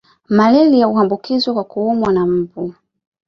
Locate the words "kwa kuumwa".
1.53-2.13